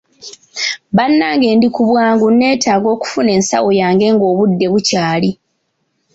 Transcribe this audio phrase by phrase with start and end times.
[0.95, 5.31] Bannange ndi ku bwangu neetaaga okufuna ensawo yange ng'obudde bukyali.